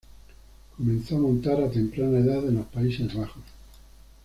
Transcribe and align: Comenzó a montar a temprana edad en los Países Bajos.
Comenzó 0.75 1.15
a 1.15 1.19
montar 1.19 1.61
a 1.63 1.69
temprana 1.69 2.17
edad 2.17 2.43
en 2.47 2.55
los 2.55 2.65
Países 2.65 3.13
Bajos. 3.13 3.43